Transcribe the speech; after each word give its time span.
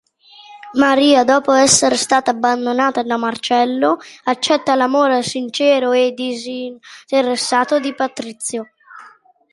Maria, 0.79 1.23
dopo 1.23 1.51
essere 1.53 1.95
stata 1.95 2.31
abbandonata 2.31 3.03
da 3.03 3.17
Marcello, 3.17 3.99
accetta 4.23 4.73
l'amore 4.73 5.21
sincero 5.21 5.91
e 5.91 6.13
disinteressato 6.15 7.79
di 7.79 7.93
Patrizio. 7.93 8.67